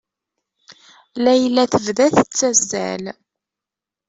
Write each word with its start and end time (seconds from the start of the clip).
Layla 1.23 1.63
tebda 1.71 2.05
tettazzal. 2.15 3.03